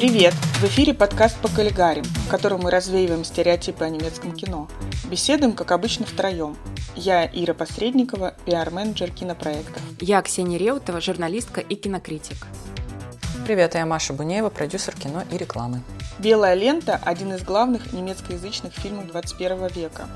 [0.00, 0.32] Привет!
[0.32, 4.66] В эфире подкаст по каллигарим, в котором мы развеиваем стереотипы о немецком кино.
[5.10, 6.56] Беседуем, как обычно, втроем.
[6.96, 9.82] Я Ира Посредникова, пиар-менеджер кинопроектов.
[10.00, 12.46] Я Ксения Реутова, журналистка и кинокритик.
[13.44, 15.82] Привет, я Маша Бунеева, продюсер кино и рекламы.
[16.18, 20.08] «Белая лента»– один из главных немецкоязычных фильмов 21 века.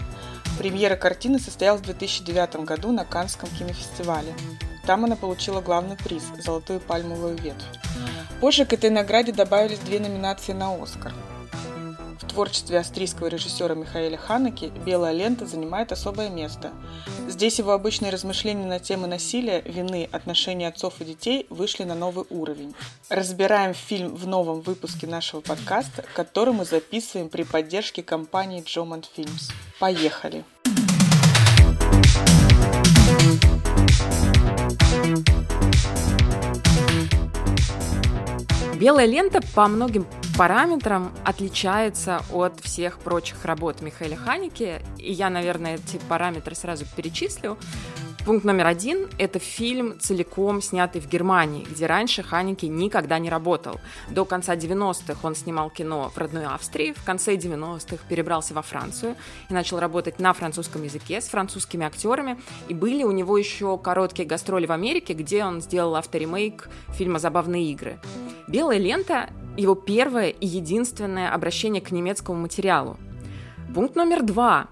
[0.59, 4.32] Премьера картины состоялась в 2009 году на Каннском кинофестивале.
[4.87, 7.64] Там она получила главный приз– «Золотую пальмовую ветвь».
[8.44, 11.14] Позже к этой награде добавились две номинации на «Оскар».
[12.21, 16.70] В творчестве австрийского режиссера Михаэля Ханеки «Белая лента» занимает особое место.
[17.26, 22.26] Здесь его обычные размышления на темы насилия, вины, отношений отцов и детей вышли на новый
[22.29, 22.75] уровень.
[23.08, 29.54] Разбираем фильм в новом выпуске нашего подкаста, который мы записываем при поддержке компании Jomant Films.
[29.79, 30.45] Поехали!
[38.78, 40.05] Белая лента по многим
[40.36, 44.83] параметрам отличается от всех прочих работ Михаила Ханики.
[44.98, 47.56] И я, наверное, эти параметры сразу перечислю.
[48.25, 53.78] Пункт номер один– это фильм, целиком снятый в Германии, где раньше Ханики никогда не работал.
[54.08, 59.17] До конца 90-х он снимал кино в родной Австрии, в конце 90-х перебрался во Францию
[59.50, 62.41] и начал работать на французском языке с французскими актерами.
[62.69, 67.70] И были у него еще короткие гастроли в Америке, где он сделал авторемейк фильма «Забавные
[67.72, 67.98] игры».
[68.48, 72.97] «Белая лента»– его первое и единственное обращение к немецкому материалу.
[73.75, 74.69] Пункт номер два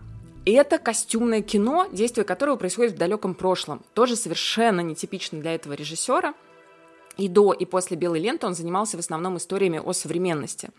[0.51, 3.83] это костюмное кино, действие которого происходит в далеком прошлом.
[3.95, 6.35] Тоже совершенно нетипично для этого режиссера.
[7.17, 10.71] И до, и после «Белой ленты» он занимался в основном историями о современности.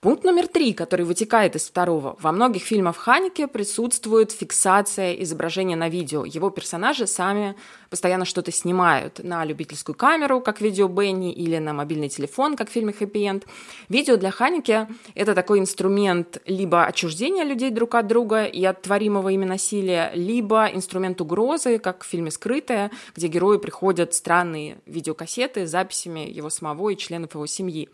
[0.00, 2.16] Пункт номер три, который вытекает из второго.
[2.20, 6.26] Во многих фильмах Ханеке присутствует фиксация изображения на видео.
[6.26, 7.56] Его персонажи сами
[7.88, 12.72] постоянно что-то снимают на любительскую камеру, как видео Бенни, или на мобильный телефон, как в
[12.72, 13.46] фильме «Хэппи Энд».
[13.88, 19.30] Видео для Ханеке— это такой инструмент либо отчуждения людей друг от друга и от творимого
[19.30, 25.70] ими насилия, либо инструмент угрозы, как в фильме «Скрытая», где герои приходят странные видеокассеты с
[25.70, 27.88] записями его самого и членов его семьи.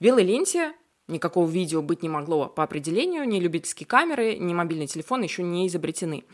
[0.00, 0.72] В «Белой ленте»
[1.06, 5.66] Никакого видео быть не могло по определению, ни любительские камеры, ни мобильный телефон еще не
[5.66, 6.24] изобретены.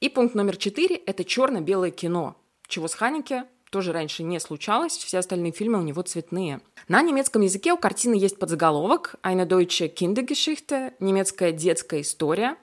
[0.00, 2.36] И пункт номер четыре– это черно-белое кино,
[2.66, 6.60] чего с Ханеке тоже раньше не случалось, все остальные фильмы у него цветные.
[6.88, 12.56] На немецком языке у картины есть подзаголовок «Eine deutsche Kindergeschichte»– немецкая детская история.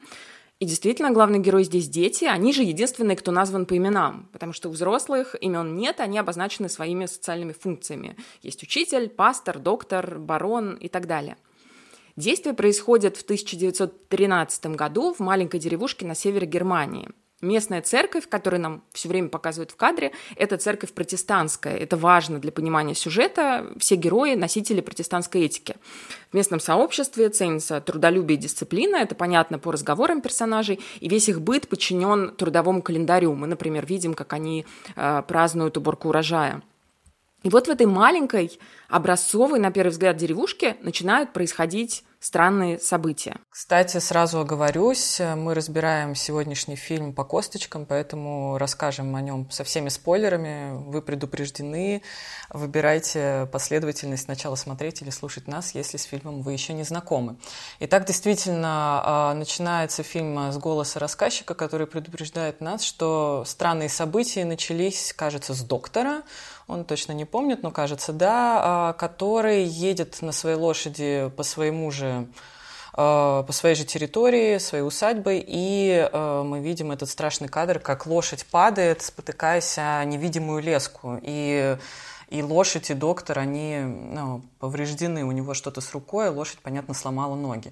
[0.59, 4.69] И действительно, главный герой здесь дети, они же единственные, кто назван по именам, потому что
[4.69, 8.15] у взрослых имен нет, они обозначены своими социальными функциями.
[8.41, 11.37] Есть учитель, пастор, доктор, барон и так далее.
[12.15, 17.09] Действие происходит в 1913 году в маленькой деревушке на севере Германии.
[17.41, 21.75] Местная церковь, которую нам все время показывают в кадре, это церковь протестантская.
[21.75, 23.73] Это важно для понимания сюжета.
[23.77, 25.75] Все герои– носители протестантской этики.
[26.31, 28.95] В местном сообществе ценится трудолюбие и дисциплина.
[28.95, 30.79] Это понятно по разговорам персонажей.
[31.01, 33.35] И весь их быт подчинен трудовому календарю.
[33.35, 34.65] Мы, например, видим, как они
[34.95, 36.63] э, празднуют уборку урожая.
[37.45, 43.37] И вот в этой маленькой, образцовой, на первый взгляд, деревушке начинают происходить странные события.
[43.51, 49.89] Кстати, сразу оговорюсь, мы разбираем сегодняшний фильм по косточкам, поэтому расскажем о нем со всеми
[49.89, 50.71] спойлерами.
[50.89, 52.01] Вы предупреждены.
[52.49, 57.37] Выбирайте последовательность сначала смотреть или слушать нас, если с фильмом вы еще не знакомы.
[57.79, 65.13] Итак, действительно, а, начинается фильм с голоса рассказчика, который предупреждает нас, что странные события начались,
[65.13, 66.23] кажется, с доктора,
[66.67, 71.91] он точно не помнит, но кажется, да, а, который едет на своей лошади по своему
[71.91, 72.27] же
[72.93, 78.05] а, по своей же территории, своей усадьбой, и э, мы видим этот страшный кадр, как
[78.05, 81.77] лошадь падает, спотыкаясь о невидимую леску, и
[82.29, 86.93] и лошадь, и доктор, они ну, повреждены, у него что-то с рукой, а лошадь, понятно,
[86.93, 87.71] сломала ноги.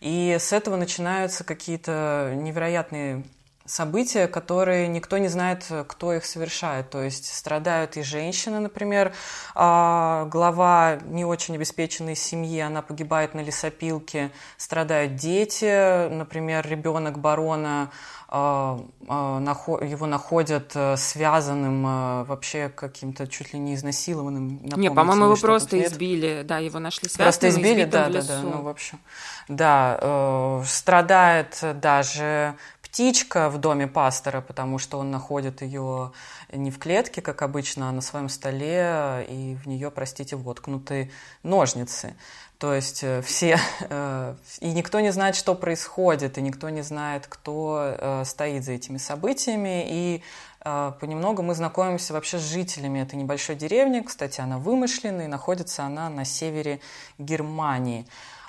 [0.00, 3.24] И с этого начинаются какие-то невероятные
[3.66, 6.90] события, которые никто не знает, кто их совершает.
[6.90, 9.12] То есть страдают и женщины, например,
[9.54, 17.90] а, глава не очень обеспеченной семьи, она погибает на лесопилке, страдают дети, например, ребенок барона
[18.36, 19.40] а, а,
[19.84, 24.60] его находят э, связанным э, вообще каким-то чуть ли не изнасилованным.
[24.76, 27.26] Не, по-моему, его просто избили, да, его нашли связанным.
[27.26, 28.98] Просто избили, да, да, да, ну, в общем,
[29.46, 32.56] да, э, страдает даже
[32.94, 36.12] птичка в доме пастора, потому что он находит ее
[36.52, 41.10] не в клетке, как обычно, а на своем столе, и в нее, простите, воткнуты
[41.42, 42.14] ножницы.
[42.58, 47.26] То есть э, все, э, и никто не знает, что происходит, и никто не знает,
[47.26, 50.22] кто э, стоит за этими событиями, и
[50.62, 54.00] понемногу мы знакомимся вообще с жителями этой небольшой деревни.
[54.00, 56.80] Кстати, она вымышленная, и находится она на севере
[57.18, 58.06] Германии.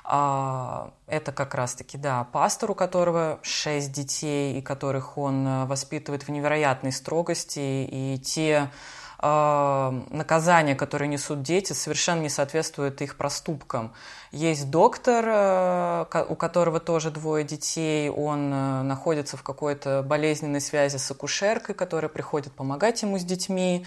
[0.07, 6.29] А, это как раз-таки, да, пастор, у которого шесть детей, и которых он воспитывает в
[6.29, 8.69] невероятной строгости, и те Э,
[9.21, 13.93] наказания, которые несут дети, совершенно не соответствуют их проступкам.
[14.31, 20.97] Есть доктор, э, у которого тоже двое детей, он э, находится в какой-то болезненной связи
[20.97, 23.85] с акушеркой, которая приходит помогать ему с детьми.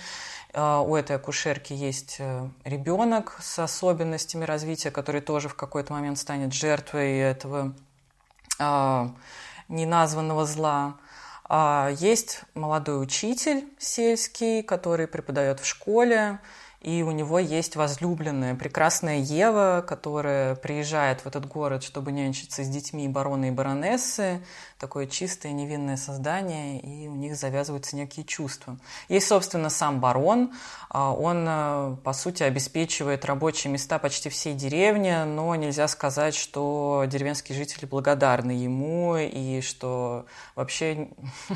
[0.55, 2.21] У этой акушерки есть
[2.65, 7.75] ребенок с особенностями развития, который тоже в какой-то момент станет жертвой этого
[9.69, 10.97] неназванного зла.
[11.49, 16.41] А, есть молодой учитель сельский, который преподает в школе,
[16.81, 22.69] и у него есть возлюбленная, прекрасная Ева, которая приезжает в этот город, чтобы нянчиться с
[22.69, 24.41] детьми барона и баронессы.
[24.79, 28.79] Такое чистое, невинное создание, и у них завязываются некие чувства.
[29.09, 30.53] Есть, собственно, сам барон.
[30.89, 37.07] А, он, э, по сути, обеспечивает рабочие места почти всей деревни, но нельзя сказать, что
[37.09, 41.09] деревенские жители благодарны ему, и что вообще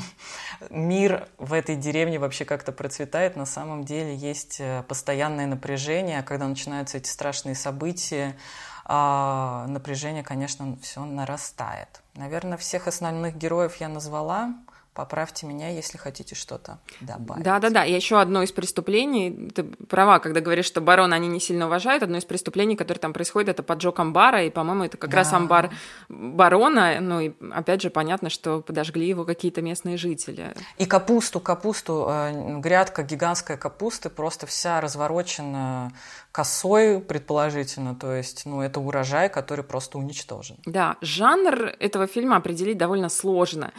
[0.69, 3.37] мир в этой деревне вообще как-то процветает.
[3.37, 8.35] На самом деле есть э, постоянно постоянное напряжение, когда начинаются эти страшные события,
[8.83, 12.01] а, напряжение, конечно, все нарастает.
[12.15, 14.55] Наверное, всех основных героев я назвала.
[14.93, 17.43] Поправьте меня, если хотите что-то добавить.
[17.43, 17.83] Да, да, да.
[17.83, 22.03] И еще одно из преступлений, ты права, когда говоришь, что барона они не сильно уважают,
[22.03, 25.17] одно из преступлений, которое там происходит, это поджог амбара, и, по-моему, это как да.
[25.17, 25.71] раз амбар
[26.09, 26.99] барона.
[27.01, 30.53] Ну и опять же понятно, что подожгли его какие-то местные жители.
[30.77, 35.91] И капусту, капусту, э, грядка гигантская капусты, просто вся разворочена
[36.31, 40.57] косой, предположительно, то есть, ну, это урожай, который просто уничтожен.
[40.65, 43.71] Да, жанр этого фильма определить довольно сложно.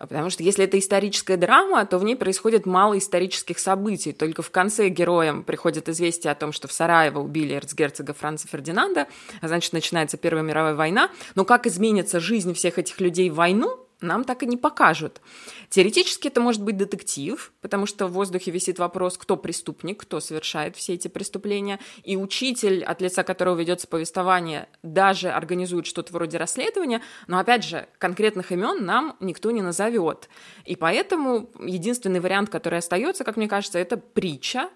[0.00, 4.12] Потому что если это историческая драма, то в ней происходит мало исторических событий.
[4.12, 9.06] Только в конце героям приходит известие о том, что в Сараево убили эрцгерцога Франца Фердинанда,
[9.40, 11.10] а значит, начинается Первая мировая война.
[11.34, 15.20] Но как изменится жизнь всех этих людей в войну, нам так и не покажут.
[15.68, 20.76] Теоретически это может быть детектив, потому что в воздухе висит вопрос, кто преступник, кто совершает
[20.76, 27.02] все эти преступления, и учитель, от лица которого ведется повествование, даже организует что-то вроде расследования,
[27.26, 30.28] но, опять же, конкретных имен нам никто не назовет.
[30.64, 34.70] И поэтому единственный вариант, который остается, как мне кажется, это притча,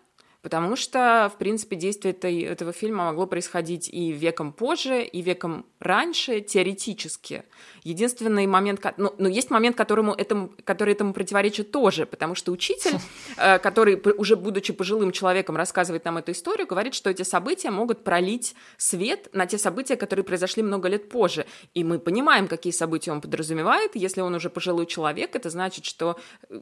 [0.45, 5.65] Потому что, в принципе, действие этой, этого фильма могло происходить и веком позже, и веком
[5.81, 7.45] раньше, теоретически.
[7.83, 12.99] Единственный момент, ну, ну есть момент, которому этому, который этому противоречит тоже, потому что учитель,
[13.39, 18.05] э, который, уже будучи пожилым человеком, рассказывает нам эту историю, говорит, что эти события могут
[18.05, 21.47] пролить свет на те события, которые произошли много лет позже.
[21.73, 23.93] И мы понимаем, какие события он подразумевает.
[23.97, 26.19] Если он уже пожилой человек, это значит, что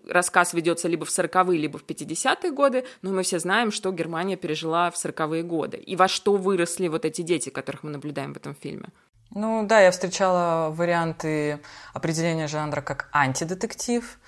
[0.06, 4.36] рассказ ведется либо в 40-е, либо в 50-е годы, но мы все знаем, что Германия
[4.36, 8.36] пережила в 40-е годы, и во что выросли вот эти дети, которых мы наблюдаем в
[8.36, 8.88] этом фильме.
[9.34, 11.60] Ну да, я встречала варианты
[11.94, 14.18] определения жанра как антидетектив,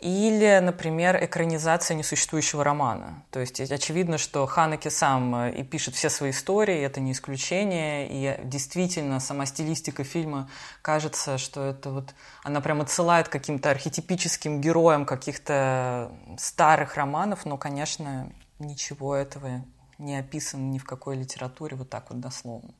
[0.00, 3.22] или, например, экранизация несуществующего романа.
[3.30, 8.08] То есть очевидно, что Ханеке сам э, и пишет все свои истории, это не исключение,
[8.08, 10.48] и действительно сама стилистика фильма
[10.80, 18.32] кажется, что это вот она прям отсылает каким-то архетипическим героям каких-то старых романов, но, конечно,
[18.60, 19.64] ничего этого
[19.98, 22.74] не описано ни в какой литературе, вот так вот дословно.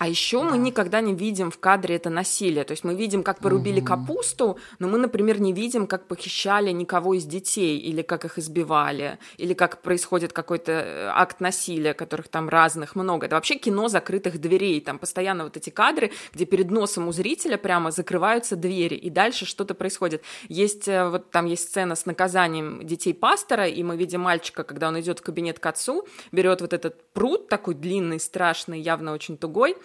[0.00, 0.48] А еще да.
[0.48, 2.64] мы никогда не видим в кадре это насилие.
[2.64, 3.88] То есть мы видим, как порубили угу.
[3.88, 9.18] капусту, но мы, например, не видим, как похищали никого из детей, или как их избивали,
[9.36, 13.26] или как происходит какой-то э, акт насилия, которых там разных много.
[13.26, 14.80] Это вообще кино закрытых дверей.
[14.80, 19.44] Там постоянно вот эти кадры, где перед носом у зрителя прямо закрываются двери, и дальше
[19.44, 20.22] что-то происходит.
[20.48, 24.88] Есть э, вот там есть сцена с наказанием детей пастора, и мы видим мальчика, когда
[24.88, 29.36] он идет в кабинет к отцу, берет вот этот пруд такой длинный, страшный, явно очень
[29.36, 29.76] тугой,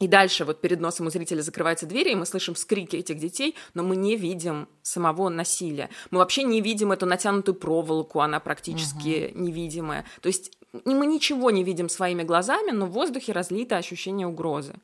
[0.00, 3.56] и дальше вот перед носом у зрителя закрываются двери, и мы слышим скрики этих детей,
[3.74, 5.90] но мы не видим самого насилия.
[6.10, 9.44] Мы вообще не видим эту натянутую проволоку, она практически угу.
[9.44, 10.04] невидимая.
[10.20, 10.52] То есть
[10.84, 14.74] мы ничего не видим своими глазами, но в воздухе разлито ощущение угрозы.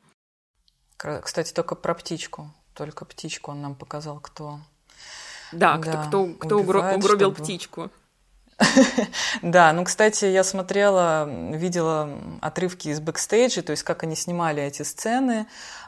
[0.97, 2.51] Кстати, только про птичку.
[2.73, 4.59] Только птичку он нам показал, кто...
[5.51, 7.35] Да, да кто, кто, кто угрубил чтобы...
[7.35, 7.91] птичку.
[9.41, 12.09] Да, ну, кстати, я смотрела, видела
[12.41, 15.47] отрывки из бэкстейджа, то есть как они снимали эти сцены.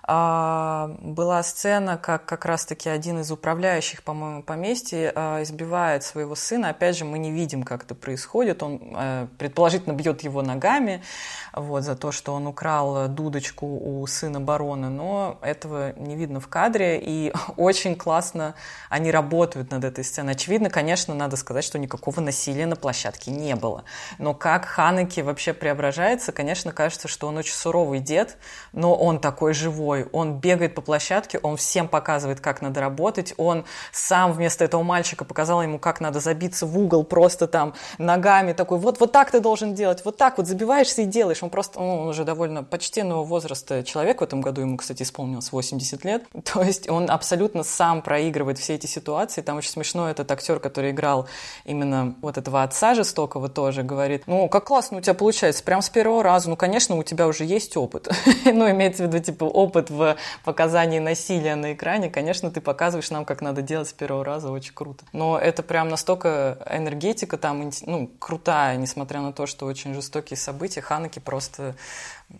[0.10, 6.70] А, была сцена, как как раз-таки один из управляющих, по-моему, поместья а, избивает своего сына.
[6.70, 8.64] Опять же, мы не видим, как это происходит.
[8.64, 11.04] Он э, предположительно бьет его ногами
[11.52, 16.48] вот, за то, что он украл дудочку у сына барона, но этого не видно в
[16.48, 17.02] кадре.
[17.04, 18.56] И очень классно
[18.90, 20.34] они работают над этой сценой.
[20.34, 23.84] Очевидно, конечно, надо сказать, что никакого насилия на площадке не было.
[24.18, 28.38] Но как Ханеки вообще преображается, конечно, кажется, что он очень суровый дед,
[28.74, 30.08] но он такой живой.
[30.12, 33.34] Он бегает по площадке, он всем показывает, как надо работать.
[33.38, 38.54] Он сам вместо этого мальчика показал ему, как надо забиться в угол просто там ногами.
[38.54, 41.44] Такой, вот, вот так ты должен делать, вот так вот забиваешься и делаешь.
[41.44, 45.52] Он просто, ну, он уже довольно почтенного возраста человек в этом году, ему, кстати, исполнилось
[45.52, 46.24] 80 лет.
[46.54, 49.42] То есть он абсолютно сам проигрывает все эти ситуации.
[49.42, 51.28] Там очень смешно этот актер, который играл
[51.66, 55.90] именно вот этого отца жестокого тоже, говорит, ну, как классно у тебя получается, прям с
[55.90, 56.50] первого раза.
[56.50, 58.08] Ну, конечно, у тебя уже есть опыт.
[58.46, 62.10] ну, имеется в виду, типа, опыт в показании насилия на экране.
[62.10, 65.04] Конечно, ты показываешь нам, как надо делать с первого раза, очень круто.
[65.12, 70.80] Но это прям настолько энергетика там, ну, крутая, несмотря на то, что очень жестокие события.
[70.80, 71.76] Ханаки просто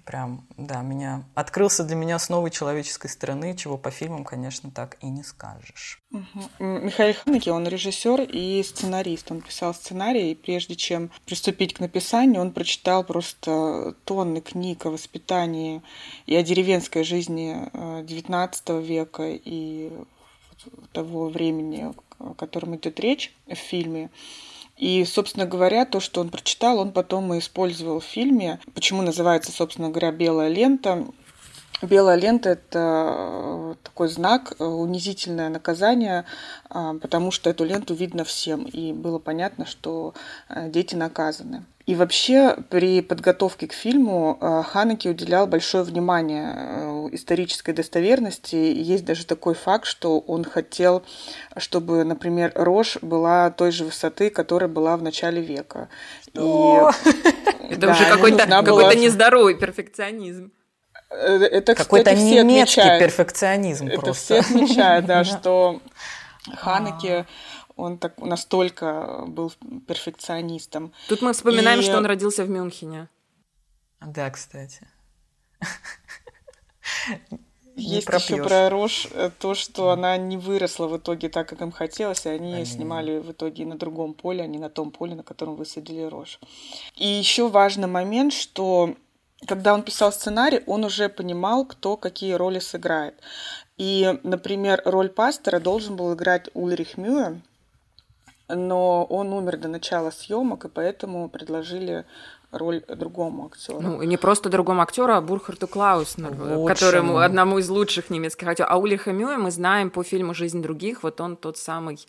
[0.06, 4.98] прям, да, меня открылся для меня с новой человеческой стороны, чего по фильмам, конечно, так
[5.02, 6.02] и не скажешь.
[6.12, 6.50] Угу.
[6.60, 9.32] Михаил Ханеки, он режиссер и сценарист.
[9.32, 14.92] Он писал сценарий, и прежде чем приступить к написанию, он прочитал просто тонны книг о
[14.92, 15.82] воспитании
[16.26, 19.92] и о деревенской жизни XIX э, века и
[20.92, 24.10] того времени, о котором идет речь в фильме.
[24.78, 28.60] И, собственно говоря, то, что он прочитал, он потом и использовал в фильме.
[28.74, 31.06] Почему называется, собственно говоря, «Белая лента»?
[31.82, 36.26] Белая лента– это э, такой знак, э, унизительное наказание,
[36.70, 40.16] а, потому что эту ленту видно всем, и было понятно, что
[40.50, 41.66] э, дети наказаны.
[41.88, 48.58] И вообще при подготовке к фильму э, Ханеки уделял большое внимание э, исторической достоверности.
[48.58, 51.04] есть даже такой факт, что он хотел,
[51.56, 55.88] чтобы, например, рожь была той же высоты, которая была в начале века.
[56.34, 56.40] И,
[57.70, 60.52] Это уже какой-то нездоровый перфекционизм.
[61.10, 64.24] Э, это, Какой-то немецкий перфекционизм Это просто.
[64.24, 65.82] все отмечают, да, что
[66.56, 67.26] Ханеке
[67.78, 69.52] он так настолько был
[69.88, 70.92] перфекционистом.
[71.08, 71.84] Тут мы вспоминаем, и...
[71.84, 73.08] что он родился в Мюнхене.
[74.02, 74.88] Да, кстати.
[77.76, 81.72] Есть еще про Рош э, то, что она не выросла в итоге так, как им
[81.72, 85.14] хотелось, и они, они снимали в итоге на другом поле, а не на том поле,
[85.14, 86.40] на котором высадили Рош.
[86.96, 88.96] И еще важный момент, что
[89.46, 93.22] когда он писал сценарий, он уже понимал, кто какие роли сыграет.
[93.78, 97.42] И, например, роль пастора должен был играть Ульрих Мюэ,
[98.50, 102.06] но он умер до начала съемок, и поэтому предложили
[102.52, 103.82] роль другому актеру.
[103.82, 108.72] Ну, не просто другому актеру, а Бурхарту Клауснеру, которому одному из лучших немецких актеров.
[108.72, 112.00] А Улиха Мюэ мы знаем по фильму «Жизнь других», вот он тот самый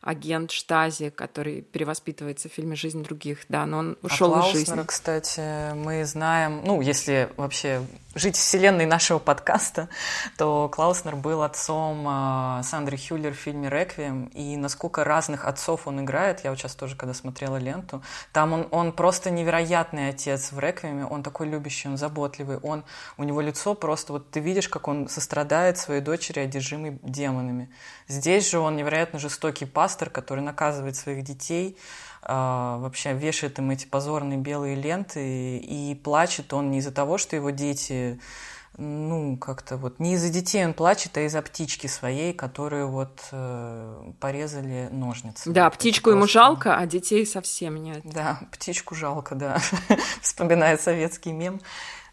[0.00, 4.82] агент Штази, который перевоспитывается в фильме «Жизнь других», да, но он ушел а из жизни.
[4.86, 7.82] кстати, мы знаем, ну, если вообще
[8.14, 9.88] жить вселенной нашего подкаста,
[10.36, 16.02] то Клауснер был отцом э, Сандры Хюллер в фильме «Реквием», и насколько разных отцов он
[16.02, 18.02] играет, я вот сейчас тоже, когда смотрела ленту,
[18.32, 22.84] там он, он просто невероятный отец в «Реквиеме», он такой любящий, он заботливый, он,
[23.16, 27.70] у него лицо просто, вот ты видишь, как он сострадает своей дочери, одержимой демонами.
[28.08, 31.78] Здесь же он невероятно жестокий пастор, который наказывает своих детей,
[32.26, 37.36] вообще вешает им эти позорные белые ленты, и, и плачет он не из-за того, что
[37.36, 38.20] его дети
[38.78, 44.12] ну, как-то вот не из-за детей он плачет, а из-за птички своей, которую вот э,
[44.18, 45.50] порезали ножницы.
[45.50, 48.00] Да, птичку ему жалко, а детей совсем нет.
[48.04, 49.58] Да, птичку жалко, да.
[50.22, 51.60] Вспоминает советский мем.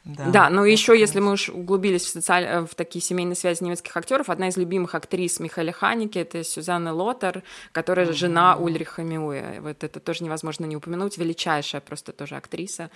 [0.06, 2.46] Да, да но еще, если мы уж углубились в, социаль...
[2.46, 6.94] Э, в такие семейные связи немецких актеров, одна из любимых актрис Михаила Ханики это Сюзанна
[6.94, 8.14] Лотер, которая mm-hmm.
[8.14, 9.60] жена Ульриха Миуэ.
[9.60, 11.18] Вот это тоже невозможно не упомянуть.
[11.18, 12.90] Величайшая просто тоже актриса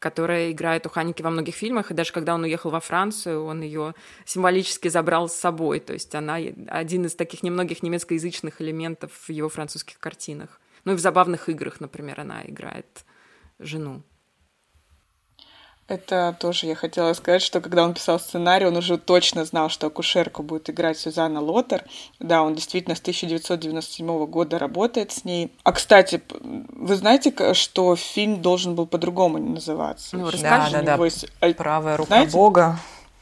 [0.00, 3.60] которая играет у Ханики во многих фильмах, и даже когда он уехал во Францию, он
[3.60, 5.78] ее символически забрал с собой.
[5.78, 6.36] То есть она
[6.68, 10.58] один из таких немногих немецкоязычных элементов в его французских картинах.
[10.84, 13.04] Ну и в забавных играх, например, она играет
[13.58, 14.02] жену.
[15.90, 19.88] Это тоже я хотела сказать, что когда он писал сценарий, он уже точно знал, что
[19.88, 21.84] акушерку будет играть Сюзанна Лотер.
[22.20, 25.52] Да, он действительно с 1997 года работает с ней.
[25.64, 30.16] А, кстати, вы знаете, что фильм должен был по-другому называться?
[30.16, 31.04] Ну, да, да, да.
[31.04, 31.26] Есть...
[31.56, 32.32] Правая рука знаете?
[32.36, 32.78] Бога.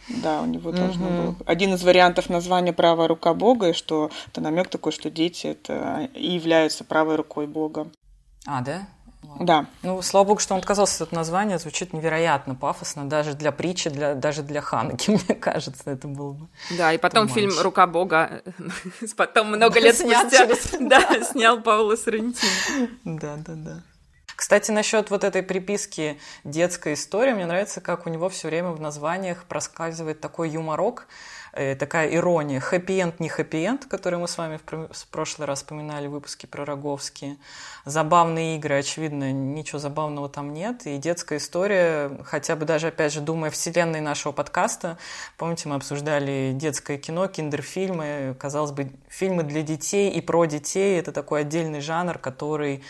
[0.08, 1.22] Да, у него должно mm-hmm.
[1.22, 1.37] было.
[1.46, 6.10] Один из вариантов названия правая рука Бога, и что это намек такой, что дети это
[6.14, 7.88] и являются правой рукой Бога.
[8.44, 8.88] А, да?
[9.40, 9.66] Да.
[9.82, 14.14] Ну, слава богу, что он отказался от названия, звучит невероятно пафосно, даже для притчи, для,
[14.14, 16.48] даже для Ханаки, мне кажется, это было бы.
[16.76, 18.42] Да, и потом фильм «Рука Бога»,
[19.16, 20.48] потом много лет спустя,
[20.80, 22.88] да, снял Паула Соррентино.
[23.04, 23.82] Да, да, да.
[24.38, 28.80] Кстати, насчет вот этой приписки детской истории, мне нравится, как у него все время в
[28.80, 31.08] названиях проскальзывает такой юморок,
[31.52, 32.61] такая ирония.
[32.61, 37.37] Хэппи-энд, не хэппи-энд, который мы с вами в прошлый раз вспоминали в выпуске про Роговские.
[37.85, 40.87] Забавные игры, очевидно, ничего забавного там нет.
[40.87, 44.99] И детская история, хотя бы даже, опять же, думая вселенной нашего подкаста,
[45.37, 50.99] помните, мы обсуждали детское кино, киндерфильмы, казалось бы, фильмы для детей и про детей.
[50.99, 52.83] Это такой отдельный жанр, который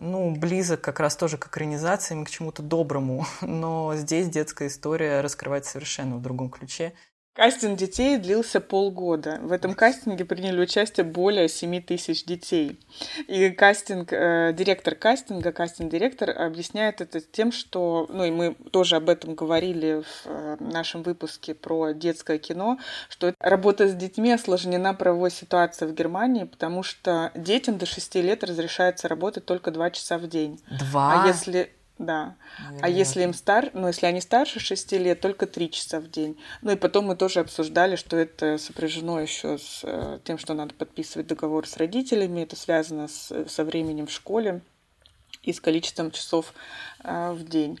[0.00, 3.26] ну, близок как раз тоже к экранизациям, к чему-то доброму.
[3.40, 6.94] Но здесь детская история раскрывается совершенно в другом ключе.
[7.38, 9.38] Кастинг детей длился полгода.
[9.40, 12.80] В этом кастинге приняли участие более 7 тысяч детей.
[13.28, 19.08] И кастинг, э, директор кастинга, кастинг-директор объясняет это тем, что, ну и мы тоже об
[19.08, 25.30] этом говорили в э, нашем выпуске про детское кино, что работа с детьми осложнена правовой
[25.30, 30.26] ситуацией в Германии, потому что детям до 6 лет разрешается работать только 2 часа в
[30.26, 30.60] день.
[30.70, 31.22] Два?
[31.22, 32.36] А если да.
[32.58, 32.84] Наверное.
[32.84, 36.38] А если им стар, ну, если они старше 6 лет, только 3 часа в день.
[36.62, 40.74] Ну и потом мы тоже обсуждали, что это сопряжено еще с э, тем, что надо
[40.74, 42.42] подписывать договор с родителями.
[42.42, 44.60] Это связано с, со временем в школе
[45.42, 46.54] и с количеством часов
[47.02, 47.80] э, в день.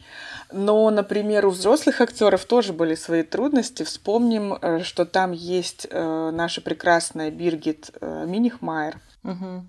[0.50, 3.84] Но, например, у взрослых актеров тоже были свои трудности.
[3.84, 9.00] Вспомним, э, что там есть э, наша прекрасная Биргит э, Минихмайер.
[9.22, 9.64] Угу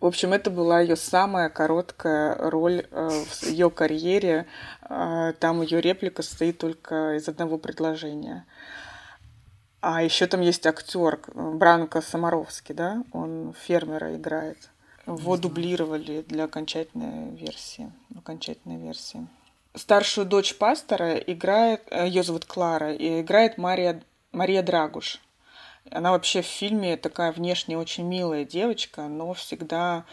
[0.00, 4.46] в общем, это была ее самая короткая роль э, в ее карьере.
[4.88, 8.46] Э, там ее реплика состоит только из одного предложения.
[9.82, 14.70] А еще там есть актер Бранко Самаровский, да, он фермера играет.
[15.06, 17.92] Его дублировали для окончательной версии.
[18.16, 19.26] Окончательной версии.
[19.74, 24.02] Старшую дочь пастора играет, э, ее зовут Клара, и играет Мария,
[24.32, 25.20] Мария Драгуш.
[25.90, 30.04] Она вообще в фильме такая внешне очень милая девочка, но всегда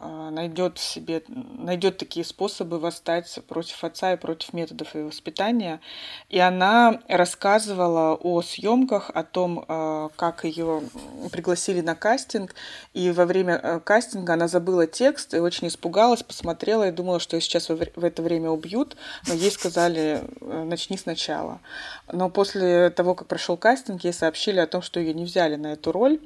[0.00, 5.80] а, найдет себе, найдет такие способы восстать против отца и против методов его воспитания.
[6.28, 10.84] И она рассказывала о съемках, о том, а, как ее
[11.32, 12.54] пригласили на кастинг.
[12.94, 17.34] И во время э, кастинга она забыла текст и очень испугалась, посмотрела и думала, что
[17.34, 18.96] ее сейчас в это время убьют.
[19.26, 21.58] Но ей сказали, э, начни сначала.
[22.12, 25.72] Но после того, как прошел кастинг, ей сообщили о том, что ее не взяли на
[25.72, 26.20] эту роль.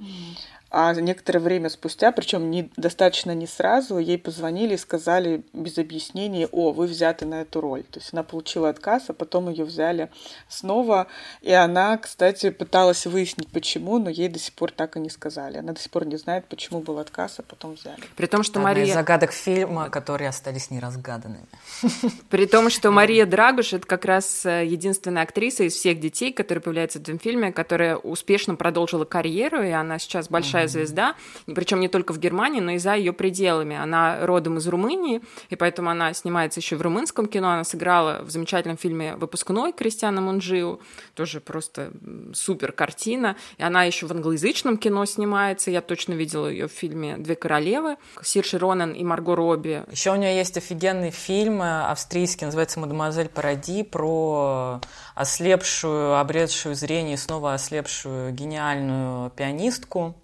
[0.75, 6.49] А некоторое время спустя, причем не, достаточно не сразу, ей позвонили и сказали без объяснений,
[6.51, 7.83] о, вы взяты на эту роль.
[7.83, 10.09] То есть она получила отказ, а потом ее взяли
[10.49, 11.09] снова.
[11.43, 15.59] И она, кстати, пыталась выяснить, почему, но ей до сих пор так и не сказали.
[15.59, 18.01] Она до сих пор не знает, почему был отказ, а потом взяли.
[18.17, 18.87] При том, что Одна Мария...
[18.87, 21.45] из загадок фильма, которые остались неразгаданными.
[22.31, 26.63] При том, что Мария Драгуш— это как раз э, единственная актриса из всех детей, которые
[26.63, 31.15] появляются в этом фильме, которая успешно продолжила карьеру, и она сейчас большая большая звезда,
[31.47, 33.77] причем не только в Германии, но и за ее пределами.
[33.77, 35.21] Она родом из Румынии,
[35.51, 37.53] и поэтому она снимается еще в румынском кино.
[37.53, 40.81] Она сыграла в замечательном фильме «Выпускной» Кристиана Мунджиу,
[41.15, 41.93] тоже просто
[42.35, 43.37] супер картина.
[43.59, 45.71] И она еще в англоязычном кино снимается.
[45.71, 47.97] Я точно видела ее в фильме «Две королевы».
[48.23, 49.85] Сирши Ронан и Марго Робби.
[49.91, 54.81] Еще у нее есть офигенный фильм э, австрийский, называется «Мадемуазель Паради», про
[55.15, 60.15] ослепшую, обретшую зрение, снова ослепшую гениальную пианистку,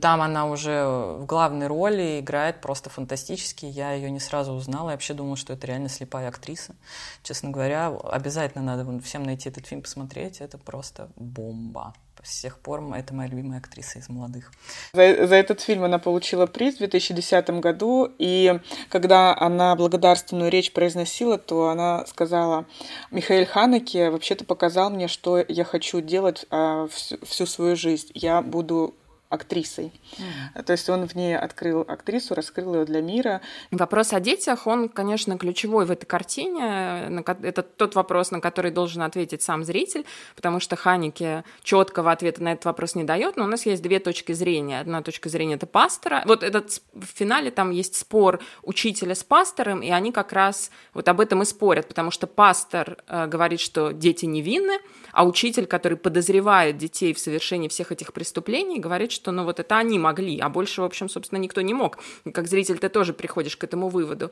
[0.00, 3.66] там она уже в главной роли играет просто фантастически.
[3.66, 4.90] Я ее не сразу узнала.
[4.90, 6.74] Я вообще думала, что это реально слепая актриса.
[7.22, 10.40] Честно говоря, обязательно надо всем найти этот фильм, посмотреть.
[10.40, 11.94] Это просто бомба.
[12.22, 14.50] С тех пор это моя любимая актриса из молодых.
[14.92, 18.58] За, за этот фильм она получила приз в 2010 году, и
[18.88, 22.64] когда она благодарственную речь произносила, то она сказала,
[23.10, 28.10] Михаил Ханеке вообще-то показал мне, что я хочу делать а, всю, всю свою жизнь.
[28.14, 28.94] Я буду
[29.28, 29.92] актрисой.
[30.18, 30.62] Mm.
[30.62, 33.40] То есть он в ней открыл актрису, раскрыл ее для мира.
[33.70, 37.24] Вопрос о детях, он, конечно, ключевой в этой картине.
[37.42, 42.52] Это тот вопрос, на который должен ответить сам зритель, потому что Ханике четкого ответа на
[42.52, 44.80] этот вопрос не дает, но у нас есть две точки зрения.
[44.80, 46.22] Одна точка зрения— это пастора.
[46.26, 51.08] Вот этот в финале там есть спор учителя с пастором, и они как раз вот
[51.08, 54.78] об этом и спорят, потому что пастор э, говорит, что дети невинны,
[55.12, 59.76] а учитель, который подозревает детей в совершении всех этих преступлений, говорит, что ну вот это
[59.76, 61.98] они могли, а больше, в общем, собственно, никто не мог.
[62.32, 64.30] Как зритель ты тоже приходишь к этому выводу.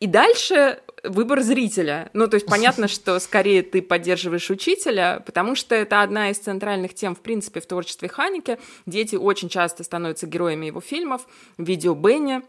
[0.00, 2.10] И дальше выбор зрителя.
[2.14, 6.94] Ну, то есть понятно, что скорее ты поддерживаешь учителя, потому что это одна из центральных
[6.94, 8.58] тем, в принципе, в творчестве Ханики.
[8.86, 11.26] Дети очень часто становятся героями его фильмов.
[11.58, 12.42] Видео Бенни,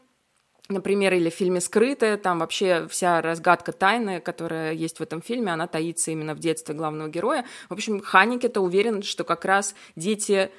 [0.70, 5.52] Например, или в фильме «Скрытая», там вообще вся разгадка тайны, которая есть в этом фильме,
[5.52, 7.46] она таится именно в детстве главного героя.
[7.68, 10.50] В общем, Ханикета уверен, что как раз дети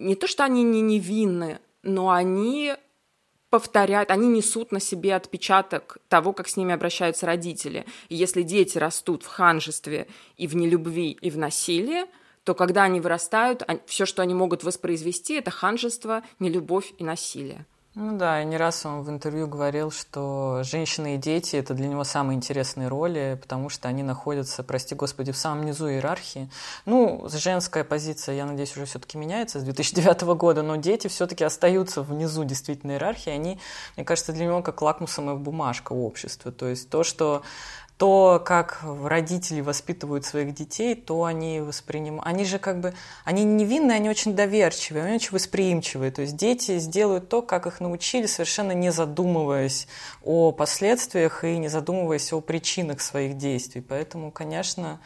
[0.00, 2.74] не то, что они не невинны, но они
[3.50, 7.84] повторяют, они несут на себе отпечаток того, как с ними обращаются родители.
[8.08, 12.04] И если дети растут в ханжестве и в нелюбви, и в насилии,
[12.44, 17.66] то когда они вырастают, все, что они могут воспроизвести, это ханжество, нелюбовь и насилие.
[17.96, 21.88] Ну да, и не раз он в интервью говорил, что женщины и дети– это для
[21.88, 26.48] него самые интересные роли, потому что они находятся, прости господи, в самом низу иерархии.
[26.86, 32.02] Ну, женская позиция, я надеюсь, уже все-таки меняется с 2009 года, но дети все-таки остаются
[32.02, 33.30] внизу действительно иерархии.
[33.30, 33.58] Они,
[33.96, 36.52] мне кажется, для него как лакмусовая бумажка общества.
[36.52, 37.42] То есть то, что
[38.00, 42.26] то, как родители воспитывают своих детей, то они воспринимают.
[42.26, 42.94] Они же как бы,
[43.26, 46.10] они невинные, они очень доверчивые, они очень восприимчивые.
[46.10, 49.86] То есть дети сделают то, как их научили, совершенно не задумываясь
[50.24, 53.82] о последствиях и не задумываясь о причинах своих действий.
[53.82, 54.98] Поэтому, конечно,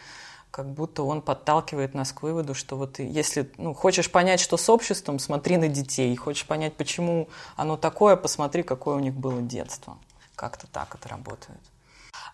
[0.53, 4.69] как будто он подталкивает нас к выводу, что вот если ну, хочешь понять, что с
[4.69, 6.15] обществом, смотри на детей.
[6.15, 9.99] Хочешь понять, почему оно такое, посмотри, какое у них было детство.
[10.37, 11.59] Как-то так это работает.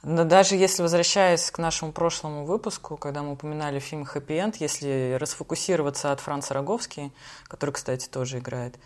[0.03, 5.17] Но даже если, возвращаясь к нашему прошлому выпуску, когда мы упоминали фильм «Хэппи Энд», если
[5.21, 7.13] расфокусироваться от Франца Роговски,
[7.49, 8.79] который, кстати, тоже играет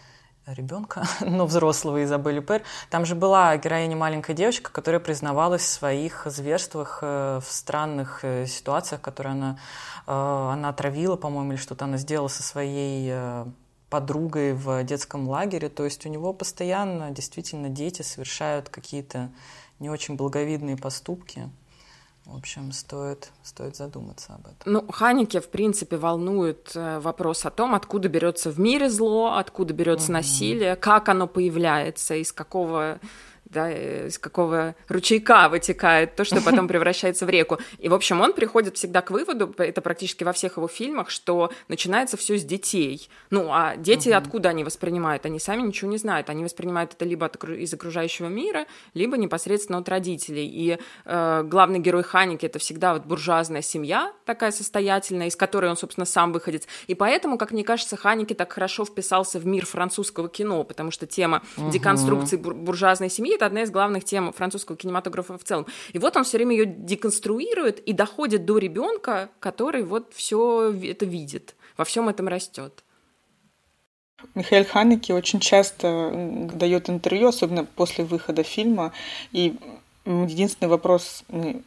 [0.47, 2.63] ребенка, но взрослого Изабелли Пер.
[2.91, 8.47] Там же была героиня маленькая девочка, которая признавалась в своих зверствах э, в странных э,
[8.47, 9.59] ситуациях, которые она,
[10.07, 13.15] э, она отравила, по-моему, или что-то она сделала со своей
[13.89, 15.69] подругой в детском лагере.
[15.69, 19.31] То есть у него постоянно действительно дети совершают какие-то
[19.79, 21.51] не очень благовидные поступки.
[22.25, 24.73] В общем, стоит, стоит задуматься об этом.
[24.73, 29.75] Ну, Ханике, в принципе, волнует э, вопрос о том, откуда берется в мире зло, откуда
[29.75, 30.15] берется угу.
[30.15, 32.99] насилие, как оно появляется, из какого
[33.55, 37.59] да, из какого ручейка вытекает то, что потом превращается в реку.
[37.79, 41.51] И, в общем, он приходит всегда к выводу, это практически во всех его фильмах, что
[41.69, 43.09] начинается все с детей.
[43.31, 44.17] Ну, а дети угу.
[44.17, 45.25] откуда они воспринимают?
[45.25, 46.29] Они сами ничего не знают.
[46.29, 50.47] Они воспринимают это либо от, из окружающего мира, либо непосредственно от родителей.
[50.47, 55.77] И э, главный герой Ханики— это всегда вот буржуазная семья такая состоятельная, из которой он,
[55.77, 56.67] собственно, сам выходит.
[56.89, 61.07] И поэтому, как мне кажется, Ханики так хорошо вписался в мир французского кино, потому что
[61.07, 61.71] тема угу.
[61.71, 65.67] деконструкции бур- буржуазной семьи— одна из главных тем французского кинематографа в целом.
[65.93, 71.05] И вот он все время ее деконструирует и доходит до ребенка, который вот все это
[71.07, 72.85] видит, во всем этом растет.
[74.35, 78.93] Михаил Ханеки очень часто дает интервью, особенно после выхода фильма,
[79.33, 79.57] и
[80.07, 81.25] единственный вопрос,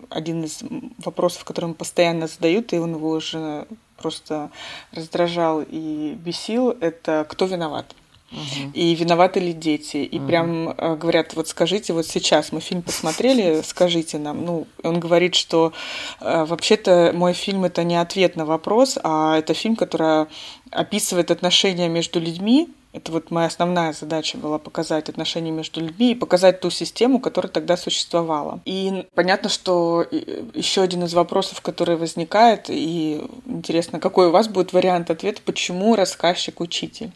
[0.10, 0.64] один из
[1.04, 4.52] вопросов, который постоянно задают, и он его уже просто
[4.92, 7.96] раздражал и бесил, это кто виноват.
[8.32, 8.72] Угу.
[8.74, 9.98] И виноваты ли дети?
[9.98, 10.28] И угу.
[10.28, 14.46] прям э, говорят, вот скажите, вот сейчас мы фильм посмотрели, скажите нам.
[14.46, 15.74] Ну, он говорит, что
[16.20, 20.28] э, вообще-то мой фильм это не ответ на вопрос, а это фильм, который
[20.72, 22.70] описывает отношения между людьми.
[22.94, 27.52] Это вот моя основная задача была показать отношения между людьми и показать ту систему, которая
[27.52, 28.60] тогда существовала.
[28.66, 30.06] И понятно, что
[30.54, 35.96] еще один из вопросов, который возникает, и интересно, какой у вас будет вариант ответа, почему
[35.96, 37.12] рассказчик учитель?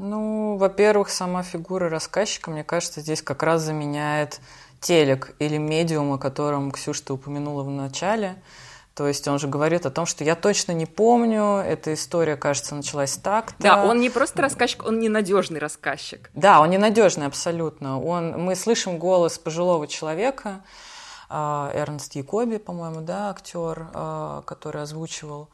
[0.00, 4.40] Ну, во-первых, сама фигура рассказчика, мне кажется, здесь как раз заменяет
[4.80, 8.40] телек или медиум, о котором Ксюша ты упомянула в начале.
[8.94, 12.76] То есть он же говорит о том, что я точно не помню, эта история, кажется,
[12.76, 13.50] началась так.
[13.50, 13.54] -то.
[13.58, 16.30] Да, он не просто рассказчик, он ненадежный рассказчик.
[16.32, 18.00] Да, он ненадежный абсолютно.
[18.00, 20.60] Он, мы слышим голос пожилого человека,
[21.28, 25.48] а, Эрнст Якоби, по-моему, да, актер, а, который озвучивал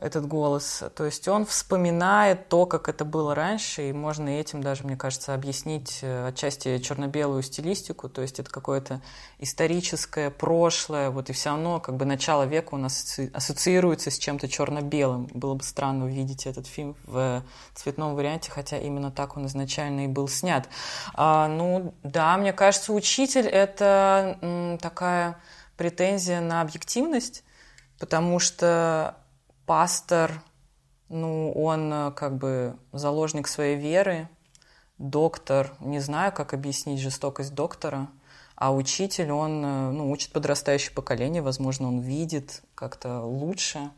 [0.00, 0.84] этот голос.
[0.94, 5.32] То есть он вспоминает то, как это было раньше, и можно этим даже, мне кажется,
[5.32, 8.10] объяснить э, отчасти черно-белую стилистику.
[8.10, 9.00] То есть это какое-то
[9.38, 14.48] историческое прошлое, вот и все равно как бы начало века у нас ассоциируется с чем-то
[14.48, 15.30] черно-белым.
[15.32, 17.42] Было бы странно увидеть этот фильм в
[17.74, 20.68] цветном варианте, хотя именно так он изначально и был снят.
[21.14, 25.38] А, ну да, мне кажется, учитель это м, такая
[25.78, 27.44] претензия на объективность,
[27.98, 29.16] потому что
[29.66, 30.42] пастор,
[31.08, 34.28] ну, он э, как бы заложник своей веры,
[34.98, 38.08] доктор, не знаю, как объяснить жестокость доктора,
[38.54, 43.90] а учитель, он, э, ну, учит подрастающее поколение, возможно, он видит как-то лучше.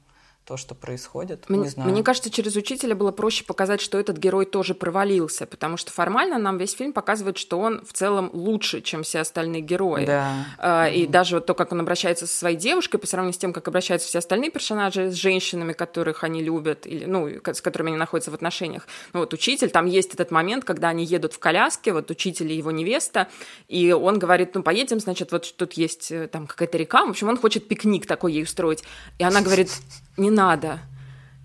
[0.48, 1.50] То, что происходит.
[1.50, 1.90] Мне, не знаю.
[1.90, 6.38] мне кажется, через учителя было проще показать, что этот герой тоже провалился, потому что формально
[6.38, 10.06] нам весь фильм показывает, что он в целом лучше, чем все остальные герои.
[10.06, 10.46] Да.
[10.56, 11.11] А, и mm-hmm.
[11.11, 14.08] даже вот то, как он обращается со своей девушкой, по сравнению с тем, как обращаются
[14.08, 18.34] все остальные персонажи с женщинами, которых они любят, или, ну, с которыми они находятся в
[18.34, 18.87] отношениях.
[19.12, 22.56] Ну, вот учитель, там есть этот момент, когда они едут в коляске, вот учитель и
[22.56, 23.28] его невеста,
[23.68, 27.28] и он говорит, ну, поедем, значит, вот тут есть э, там какая-то река, в общем,
[27.28, 28.82] он хочет пикник такой ей устроить.
[29.18, 29.70] И она говорит,
[30.18, 30.81] не надо.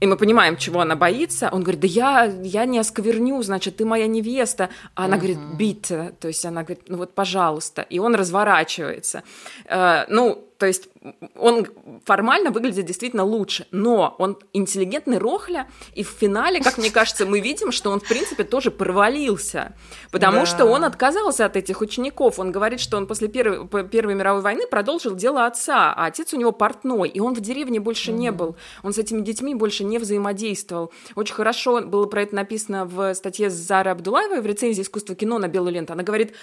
[0.04, 1.50] И мы понимаем, чего она боится.
[1.52, 4.70] Он говорит, да я, я не оскверню, значит, ты моя невеста.
[4.96, 5.20] А она uh-huh.
[5.20, 6.14] говорит, бита.
[6.20, 7.84] То есть она говорит, ну вот, пожалуйста.
[7.84, 9.24] И он разворачивается.
[9.66, 10.88] Э, ну, то есть
[11.36, 11.68] он
[12.06, 17.42] формально выглядит действительно лучше, но он интеллигентный рохля, и в финале, как мне кажется, мы
[17.42, 19.76] видим, что он, в принципе, тоже провалился,
[20.10, 20.46] потому да.
[20.46, 22.40] что он отказался от этих учеников.
[22.40, 26.38] Он говорит, что он после Первой, Первой мировой войны продолжил дело отца, а отец у
[26.38, 29.84] него портной, и он в деревне больше mm не был, он с этими детьми больше
[29.84, 30.94] не взаимодействовал.
[31.16, 35.50] Очень хорошо было про это написано в статье Зары Абдулаевой в рецензии «Искусство кино» на
[35.50, 35.92] белую ленту.
[35.92, 36.34] Она говорит,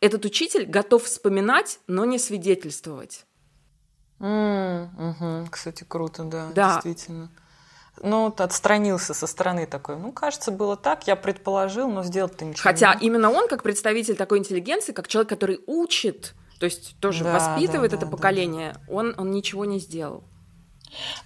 [0.00, 3.24] этот учитель готов вспоминать, но не свидетельствовать.
[4.20, 5.48] Mm, угу.
[5.50, 6.74] Кстати, круто, да, да.
[6.74, 7.30] действительно.
[8.02, 9.96] Ну, вот отстранился со стороны такой.
[9.96, 14.16] Ну, кажется, было так, я предположил, но сделать-то ничего Хотя не именно он, как представитель
[14.16, 18.72] такой интеллигенции, как человек, который учит, то есть тоже да, воспитывает да, это да, поколение,
[18.74, 18.94] да.
[18.94, 20.22] Он, он ничего не сделал.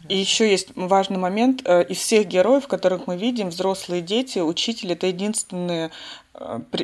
[0.08, 1.62] И еще есть важный момент.
[1.64, 5.90] Э, из всех героев, которых мы видим, взрослые дети, учитель– это единственные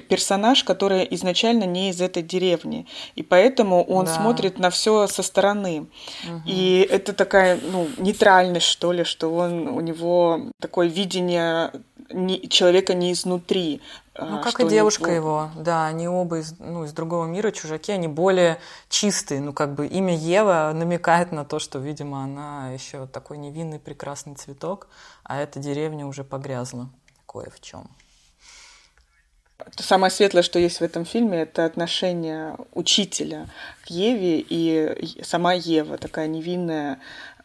[0.08, 2.86] персонаж, который изначально не из этой деревни,
[3.16, 4.14] и поэтому он да.
[4.14, 5.88] смотрит на все со стороны.
[6.24, 6.42] Угу.
[6.46, 11.72] И это такая ну, нейтральность, что ли, что он у него такое видение
[12.12, 13.80] не, человека не изнутри.
[14.14, 17.90] А, ну, как и девушка его, да, они оба из, ну, из другого мира, чужаки,
[17.92, 18.58] они более
[18.88, 19.40] чистые.
[19.40, 24.34] Ну, как бы имя Ева намекает на то, что, видимо, она еще такой невинный, прекрасный
[24.34, 24.88] цветок,
[25.24, 26.88] а эта деревня уже погрязла
[27.26, 27.88] кое в чем.
[29.76, 33.46] Самое светлое, что есть в этом фильме, это отношение учителя
[33.84, 36.98] к Еве и сама Ева, такая невинная,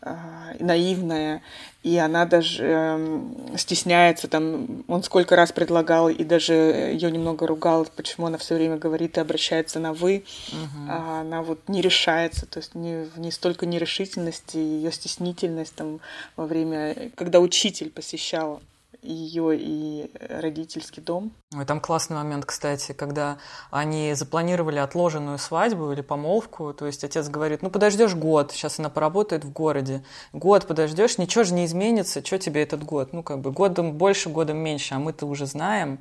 [0.08, 1.42] а, наивная,
[1.82, 7.88] и она даже эм, стесняется, там, он сколько раз предлагал и даже ее немного ругал,
[7.96, 10.92] почему она все время говорит и обращается на «вы», угу.
[10.92, 16.00] а она вот не решается, то есть не, не столько нерешительности, ее стеснительность там
[16.36, 18.62] во время, когда учитель посещал
[19.06, 21.32] ее и родительский дом.
[21.56, 23.38] Ой, там классный момент, кстати, когда
[23.72, 28.90] они запланировали отложенную свадьбу или помолвку, то есть отец говорит, ну подождешь год, сейчас она
[28.90, 33.14] поработает в городе, год подождешь, ничего же не изменится, что тебе этот год?
[33.14, 36.00] Ну как бы годом больше, годом меньше, а мы-то уже знаем.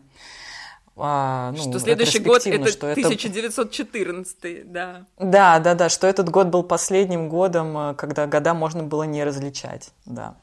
[0.96, 4.64] А, ну, что следующий год это что 1914, это...
[4.64, 5.06] да.
[5.18, 9.24] Да, да, да, что этот год был последним годом, э, когда года можно было не
[9.24, 10.36] различать, да.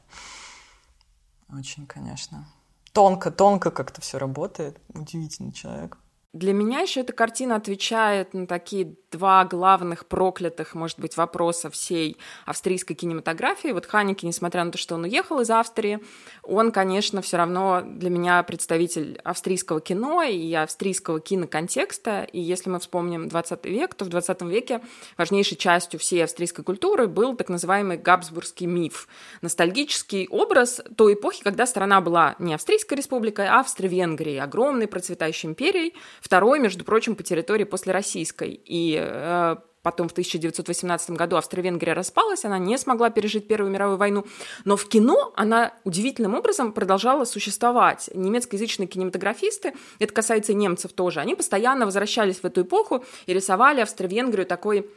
[1.52, 2.46] Очень, конечно.
[2.92, 4.80] Тонко, тонко как-то все работает.
[4.88, 5.98] Удивительный человек.
[6.32, 12.16] Для меня еще эта картина отвечает на такие два главных проклятых, может быть, вопроса всей
[12.46, 13.68] австрийской кинематографии.
[13.68, 16.00] Вот Ханеке, несмотря на то, что он уехал из Австрии,
[16.42, 22.22] он, конечно, все равно для меня представитель австрийского кино и австрийского киноконтекста.
[22.22, 24.80] И если мы вспомним 20 век, то в 20 веке
[25.18, 29.06] важнейшей частью всей австрийской культуры был так называемый габсбургский миф.
[29.42, 35.94] Ностальгический образ той эпохи, когда страна была не Австрийской республикой, а Австро-Венгрией, огромной процветающей империей,
[36.22, 38.50] Второй, между прочим, по территории после российской.
[38.64, 44.24] И э, Потом в 1918 году Австро-Венгрия распалась, она не смогла пережить Первую мировую войну.
[44.64, 48.08] Но в кино она удивительным образом продолжала существовать.
[48.14, 54.46] Немецкоязычные кинематографисты, это касается немцев тоже, они постоянно возвращались в эту эпоху и рисовали Австро-Венгрию
[54.46, 54.88] такой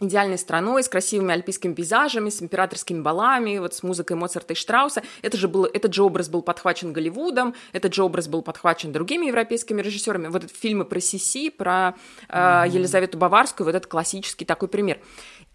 [0.00, 5.02] идеальной страной, с красивыми альпийскими пейзажами, с императорскими балами, вот с музыкой Моцарта и Штрауса.
[5.22, 9.26] Это же был, этот же образ был подхвачен Голливудом, этот же образ был подхвачен другими
[9.26, 10.26] европейскими режиссерами.
[10.28, 11.94] Вот фильмы про Сиси, про
[12.28, 14.98] э, Елизавету Баварскую, вот это классический такой пример.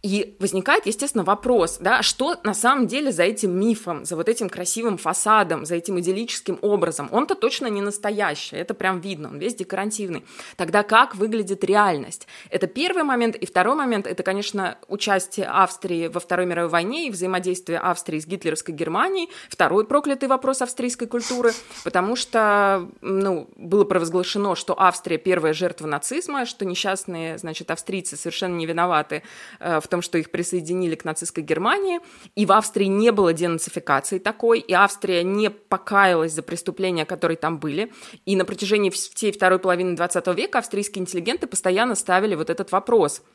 [0.02, 4.48] И возникает, естественно, вопрос, да, что на самом деле за этим мифом, за вот этим
[4.48, 7.10] красивым фасадом, за этим идиллическим образом?
[7.12, 10.26] Он-то точно не настоящий, это прям видно, он весь декоративный.
[10.56, 12.28] Тогда как выглядит реальность?
[12.50, 13.36] Это первый момент.
[13.36, 18.26] И второй момент, это, конечно, участие Австрии во Второй мировой войне и взаимодействие Австрии с
[18.26, 19.30] гитлеровской Германией.
[19.50, 21.52] Второй проклятый вопрос австрийской культуры,
[21.84, 28.56] потому что, ну, было провозглашено, что Австрия первая жертва нацизма, что несчастные, значит, австрийцы совершенно
[28.56, 29.24] не виноваты
[29.60, 32.00] э, в том, что их присоединили к нацистской Германии,
[32.36, 37.60] и в Австрии не было денацификации такой, и Австрия не покаялась за преступления, которые там
[37.60, 37.92] были.
[38.26, 43.22] И на протяжении всей второй половины 20 века австрийские интеллигенты постоянно ставили вот этот вопрос–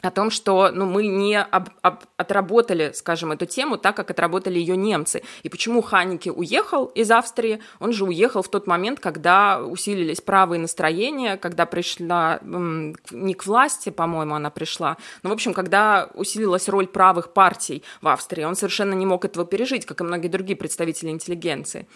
[0.00, 4.58] о том, что ну, мы не об, об, отработали, скажем, эту тему так, как отработали
[4.58, 5.22] ее немцы.
[5.42, 7.60] И почему Ханики уехал из Австрии?
[7.80, 13.90] Он же уехал в тот момент, когда усилились правые настроения, когда пришла не к власти,
[13.90, 18.44] по-моему, она пришла, но, в общем, когда усилилась роль правых партий в Австрии.
[18.44, 21.88] Он совершенно не мог этого пережить, как и многие другие представители интеллигенции.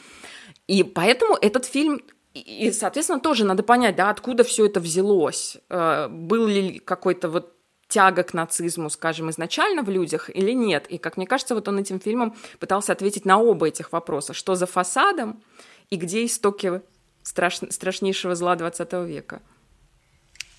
[0.66, 2.00] И поэтому этот фильм
[2.34, 5.58] и, соответственно, тоже надо понять, да, откуда все это взялось.
[5.68, 7.52] Э, был ли какой-то вот
[7.92, 10.86] тяга к нацизму, скажем, изначально в людях или нет.
[10.86, 14.32] И, как мне кажется, вот он этим фильмом пытался ответить на оба этих вопроса.
[14.32, 15.42] Что за фасадом
[15.90, 16.80] и где истоки
[17.22, 17.60] страш...
[17.68, 19.42] страшнейшего зла 20 века?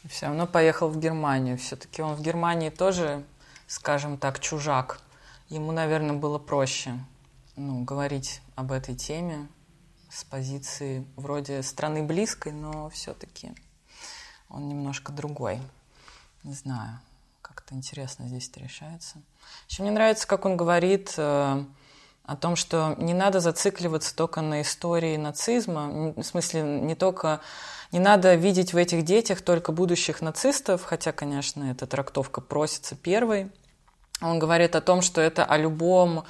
[0.07, 1.57] Все равно поехал в Германию.
[1.57, 3.23] Все-таки он в Германии тоже,
[3.65, 4.99] скажем так, чужак.
[5.49, 6.99] Ему, наверное, было проще
[7.55, 9.47] ну, говорить об этой теме
[10.11, 13.53] с позиции вроде страны близкой, но все-таки
[14.49, 15.59] он немножко другой.
[16.43, 16.99] Не знаю
[17.43, 19.21] как-то интересно здесь это решается.
[19.69, 21.63] Еще мне нравится, как он говорит э,
[22.25, 27.41] о том, что не надо зацикливаться только на истории нацизма, в смысле не только
[27.91, 33.51] не надо видеть в этих детях только будущих нацистов, хотя, конечно, эта трактовка просится первой.
[34.21, 36.25] Он говорит о том, что это о любом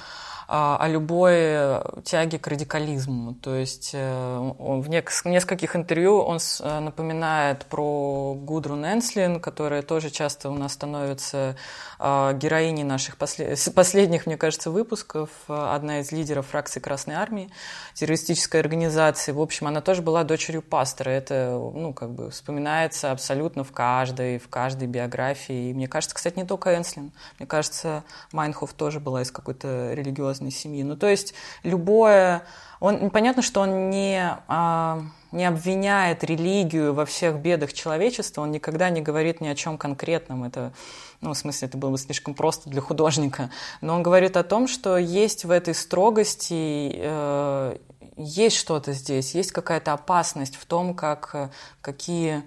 [0.46, 3.34] о любой тяге к радикализму.
[3.34, 10.50] То есть э, в нескольких интервью он э, напоминает про Гудрун Энслин, которая тоже часто
[10.50, 11.56] у нас становится
[11.98, 15.30] а, героиней наших последних, мне кажется, выпусков.
[15.48, 17.50] Одна из лидеров фракции Красной Армии,
[17.94, 19.32] террористической организации.
[19.32, 21.10] В общем, она тоже была дочерью пастора.
[21.10, 25.70] Это, ну, как бы вспоминается абсолютно в каждой, в каждой биографии.
[25.70, 27.12] И мне кажется, кстати, не только Энслин.
[27.38, 30.82] Мне кажется, Майнхоф тоже была из какой-то религиозной религиозной семьи.
[30.82, 32.42] Ну, то есть любое...
[32.80, 38.90] Он, понятно, что он не, а, не обвиняет религию во всех бедах человечества, он никогда
[38.90, 40.44] не говорит ни о чем конкретном.
[40.44, 40.72] Это,
[41.20, 43.50] ну, в смысле, это было бы слишком просто для художника.
[43.80, 47.76] Но он говорит о том, что есть в этой строгости э,
[48.16, 52.42] есть что-то здесь, есть какая-то опасность в том, как, какие,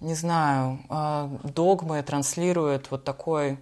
[0.00, 3.58] не знаю, э, догмы транслирует вот такой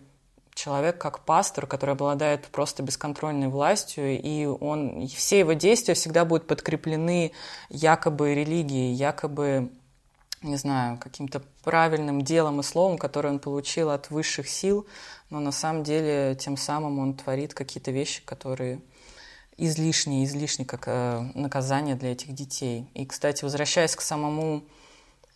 [0.54, 6.46] человек как пастор, который обладает просто бесконтрольной властью, и он, все его действия всегда будут
[6.46, 7.32] подкреплены
[7.68, 9.70] якобы религией, якобы,
[10.42, 14.86] не знаю, каким-то правильным делом и словом, которое он получил от высших сил,
[15.30, 18.80] но на самом деле тем самым он творит какие-то вещи, которые
[19.56, 22.86] излишние, излишние как э, наказание для этих детей.
[22.94, 24.64] И, кстати, возвращаясь к самому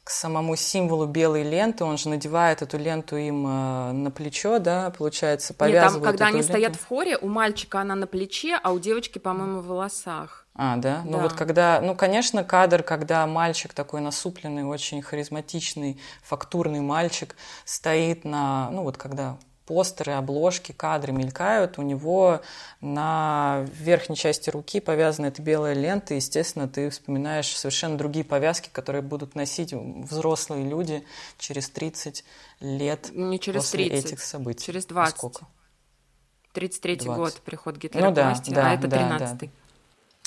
[0.06, 1.82] к самому символу белой ленты.
[1.82, 6.26] Он же надевает эту ленту им э, на плечо, да, получается, повязывает Нет, там, когда
[6.26, 6.52] они ленту.
[6.52, 10.46] стоят в хоре, у мальчика она на плече, а у девочки, по-моему, в волосах.
[10.54, 11.02] А, да?
[11.04, 11.16] Ну да?
[11.16, 18.24] Ну вот когда, ну, конечно, кадр, когда мальчик такой насупленный, очень харизматичный, фактурный мальчик стоит
[18.24, 22.40] на, ну вот когда постеры, обложки, кадры мелькают, у него
[22.80, 28.70] на верхней части руки повязана эта белая лента, и, естественно, ты вспоминаешь совершенно другие повязки,
[28.72, 31.04] которые будут носить взрослые люди
[31.38, 32.24] через 30
[32.60, 34.64] лет Не через после 30, этих событий.
[34.64, 35.14] Через 20.
[35.14, 35.46] А сколько?
[36.52, 39.52] 33 год, приход Гитлера ну, да, власти, да, а это 13 да, да.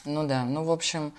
[0.05, 1.13] Ну да, ну, в общем,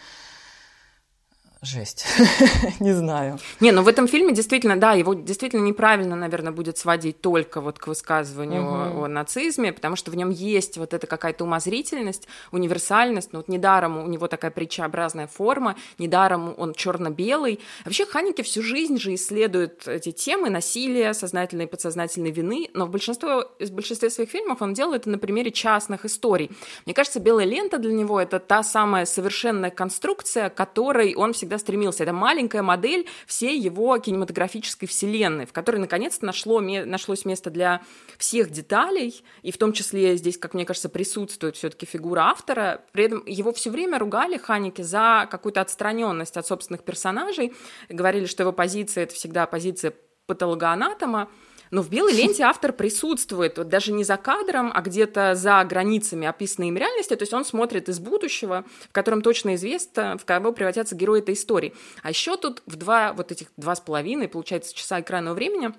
[1.62, 2.06] жесть.
[2.80, 3.38] не знаю.
[3.60, 7.78] Не, ну в этом фильме действительно, да, его действительно неправильно, наверное, будет сводить только вот
[7.78, 9.02] к высказыванию угу.
[9.02, 13.32] о, о нацизме, потому что в нем есть вот эта какая-то умозрительность, универсальность.
[13.32, 17.60] Ну вот недаром у него такая притчеобразная форма, недаром он черно-белый.
[17.84, 22.90] Вообще Ханики всю жизнь же исследует эти темы насилия, сознательной и подсознательной вины, но в
[22.90, 26.50] большинстве, в большинстве своих фильмов он делает это на примере частных историй.
[26.84, 31.58] Мне кажется, «Белая лента» для него— это та самая совершенная конструкция, которой он всегда всегда
[31.58, 32.04] стремился.
[32.04, 37.80] Это маленькая модель всей его кинематографической вселенной, в которой наконец-то нашло, нашлось место для
[38.18, 42.82] всех деталей, и в том числе здесь, как мне кажется, присутствует все-таки фигура автора.
[42.92, 47.52] При этом его все время ругали Ханики за какую-то отстраненность от собственных персонажей,
[47.88, 49.92] говорили, что его позиция— это всегда позиция
[50.26, 51.28] патологоанатома,
[51.70, 56.26] но в белой ленте автор присутствует, вот даже не за кадром, а где-то за границами
[56.26, 57.14] описанной им реальности.
[57.14, 61.34] То есть он смотрит из будущего, в котором точно известно, в кого превратятся герои этой
[61.34, 61.74] истории.
[62.02, 65.72] А еще тут в два, вот этих два с половиной, получается, часа экранного времени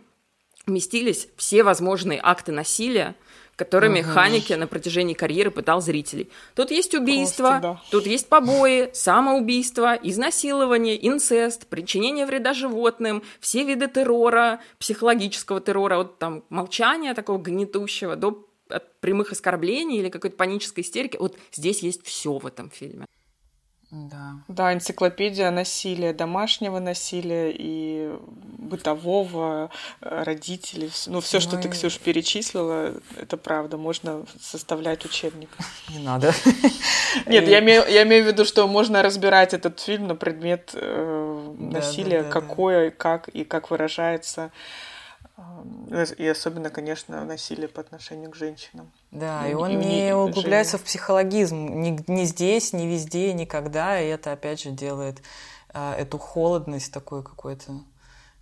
[0.66, 3.16] вместились все возможные акты насилия,
[3.56, 4.10] которыми угу.
[4.10, 6.30] Ханеке на протяжении карьеры пытал зрителей.
[6.56, 7.82] Тут есть убийство, Просто, да.
[7.92, 16.18] тут есть побои, самоубийство, изнасилование, инцест, причинение вреда животным, все виды террора, психологического террора, от
[16.18, 21.18] там молчания такого гнетущего до от прямых оскорблений или какой-то панической истерики.
[21.18, 23.06] Вот здесь есть все в этом фильме.
[23.92, 24.36] Да.
[24.48, 28.10] Да, энциклопедия насилия, домашнего насилия и
[28.58, 30.90] бытового, э, родителей.
[31.08, 33.76] Ну, все, что ну, ты, Ксюш, перечислила, это правда.
[33.78, 35.50] Можно составлять учебник.
[35.90, 36.34] Не надо.
[37.26, 41.54] Нет, я имею, я имею в виду, что можно разбирать этот фильм на предмет э,
[41.60, 44.52] насилия, да, да, да, какое, как и как выражается.
[46.18, 48.92] И особенно, конечно, насилие по отношению к женщинам.
[49.12, 54.00] Да, и, и он и не углубляется в психологизм ни, ни здесь, ни везде, никогда,
[54.00, 55.22] и это, опять же, делает
[55.74, 57.74] э, эту холодность такой какой-то,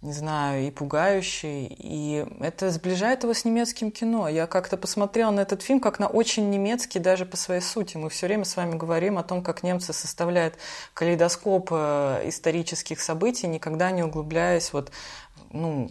[0.01, 4.29] не знаю, и пугающей, и это сближает его с немецким кино.
[4.29, 7.97] Я как-то посмотрела на этот фильм как на очень немецкий даже по своей сути.
[7.97, 10.55] Мы все время с вами говорим о том, как немцы составляют
[10.93, 14.91] калейдоскоп э, исторических событий, никогда не углубляясь вот
[15.51, 15.89] ну,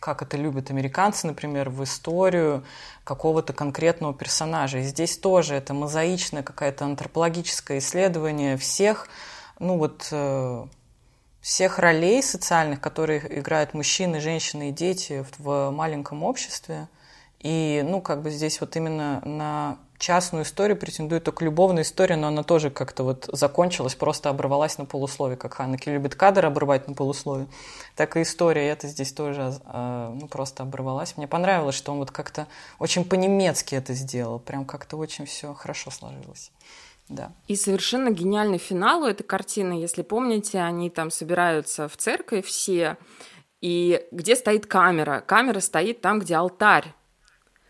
[0.00, 2.64] как это любят американцы, например, в историю
[3.04, 4.78] какого-то конкретного персонажа.
[4.78, 9.08] И здесь тоже это мозаичное какое-то антропологическое исследование всех,
[9.58, 10.66] ну вот, э,
[11.42, 16.88] всех ролей социальных, которые играют мужчины, женщины и дети в маленьком обществе.
[17.40, 22.28] И, ну, как бы здесь вот именно на частную историю претендует только любовная история, но
[22.28, 26.94] она тоже как-то вот закончилась, просто оборвалась на полусловие, как Ханеки любит кадр обрывать на
[26.94, 27.46] полусловие,
[27.96, 31.16] так и история это здесь тоже э, ну, просто оборвалась.
[31.16, 32.46] Мне понравилось, что он вот как-то
[32.78, 36.50] очень по-немецки это сделал, прям как-то очень все хорошо сложилось.
[37.08, 37.32] Да.
[37.48, 42.96] И совершенно гениальный финал у этой картины, если помните, они там собираются в церковь все,
[43.60, 45.20] и где стоит камера?
[45.20, 46.94] Камера стоит там, где алтарь.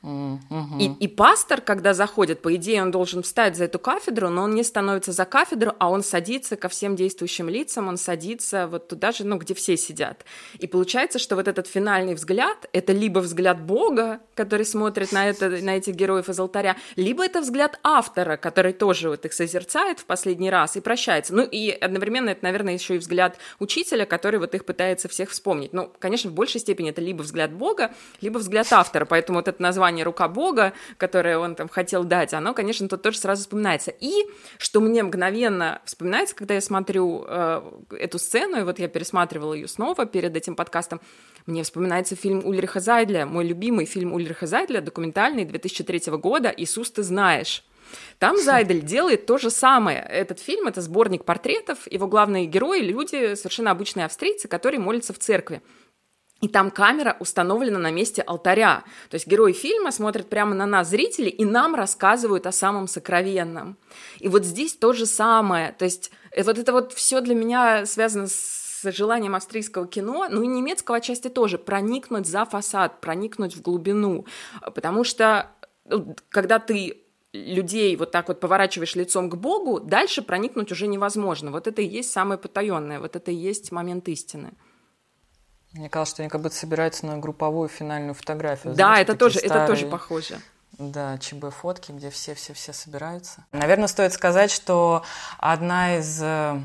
[0.03, 4.55] И, и пастор, когда заходит, по идее, он должен встать за эту кафедру, но он
[4.55, 9.13] не становится за кафедру, а он садится ко всем действующим лицам, он садится вот туда
[9.13, 10.25] же, ну, где все сидят.
[10.59, 15.51] И получается, что вот этот финальный взгляд— это либо взгляд Бога, который смотрит на, это,
[15.51, 20.07] на этих героев из алтаря, либо это взгляд автора, который тоже вот их созерцает в
[20.07, 21.35] последний раз и прощается.
[21.35, 25.75] Ну, и одновременно это, наверное, еще и взгляд учителя, который вот их пытается всех вспомнить.
[25.75, 27.93] Ну, конечно, в большей степени это либо взгляд Бога,
[28.23, 32.33] либо взгляд автора, поэтому вот это название название «Рука Бога», которое он там хотел дать,
[32.33, 33.91] оно, конечно, тут тоже сразу вспоминается.
[33.91, 34.13] И
[34.59, 37.63] что мне мгновенно вспоминается, когда я смотрю э,
[37.99, 41.01] эту сцену, и вот я пересматривала ее снова перед этим подкастом,
[41.47, 47.03] мне вспоминается фильм Ульриха Зайдля, мой любимый фильм Ульриха Зайдля, документальный 2003 года «Иисус, ты
[47.03, 47.65] знаешь».
[48.19, 49.99] Там Зайдель делает то же самое.
[49.99, 51.79] Этот фильм— это сборник портретов.
[51.91, 55.61] Его главные герои— люди, совершенно обычные австрийцы, которые молятся в церкви.
[56.41, 58.85] И там камера установлена на месте алтаря.
[59.11, 63.77] То есть герои фильма смотрят прямо на нас, зрители, и нам рассказывают о самом сокровенном.
[64.19, 65.73] И вот здесь то же самое.
[65.73, 70.43] То есть э, вот это вот все для меня связано с желанием австрийского кино, ну
[70.43, 74.25] и немецкого отчасти тоже, проникнуть за фасад, проникнуть в глубину.
[74.75, 75.51] Потому что
[75.85, 81.51] ну, когда ты людей вот так вот поворачиваешь лицом к Богу, дальше проникнуть уже невозможно.
[81.51, 84.55] Вот это и есть самое потаенное, вот это и есть момент истины.
[85.73, 88.75] Мне кажется, что они как будто собираются на групповую финальную фотографию.
[88.75, 89.65] Да, Знаете, это тоже, старые...
[89.65, 90.41] это тоже похоже.
[90.79, 93.45] Да, ЧБ фотки, где все-все-все собираются.
[93.53, 95.05] Наверное, стоит сказать, что
[95.39, 96.59] одна из э,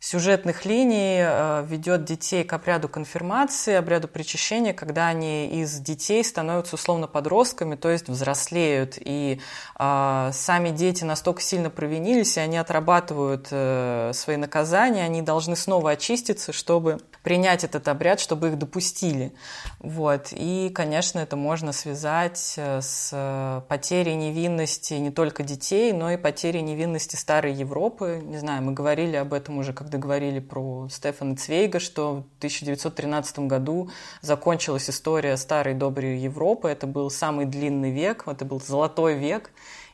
[0.00, 6.76] сюжетных линий э, ведет детей к обряду конфирмации, обряду причащения, когда они из детей становятся
[6.76, 8.94] условно подростками, то есть взрослеют.
[9.00, 9.40] И
[9.78, 15.90] э, сами дети настолько сильно провинились, и они отрабатывают э, свои наказания, они должны снова
[15.92, 19.32] очиститься, чтобы принять этот обряд, чтобы их допустили.
[19.80, 20.28] Вот.
[20.30, 26.62] И, конечно, это можно связать э, с потерей невинности не только детей, но и потерей
[26.62, 28.22] невинности старой Европы.
[28.24, 33.38] Не знаю, мы говорили об этом уже, когда говорили про Стефана Цвейга, что в 1913
[33.40, 36.68] году закончилась история старой доброй Европы.
[36.68, 39.50] Это был самый длинный век, это был золотой век.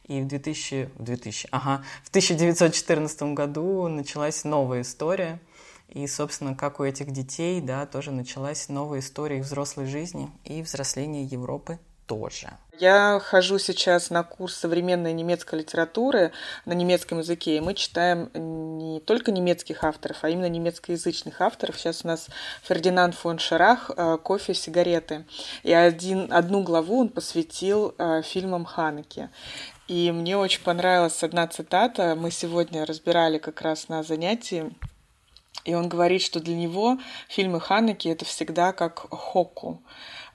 [0.08, 5.38] И в 2000, в 2000, ага, в 1914 году началась новая история–
[5.88, 10.62] и, собственно, как у этих детей, да, тоже началась новая история их взрослой жизни и
[10.62, 12.50] взросления Европы тоже.
[12.80, 16.32] Я хожу сейчас на курс современной немецкой литературы
[16.64, 21.78] на немецком языке, и мы читаем не только немецких авторов, а именно немецкоязычных авторов.
[21.78, 22.28] Сейчас у нас
[22.62, 25.24] Фердинанд фон Шарах э, «Кофе, сигареты».
[25.62, 29.30] И один, одну главу он посвятил э, фильмам Ханеке.
[29.86, 32.16] И мне очень понравилась одна цитата.
[32.16, 34.72] Мы сегодня разбирали как раз на занятии
[35.64, 36.98] и он говорит, что для него
[37.28, 39.82] фильмы Ханеки это всегда как хоку.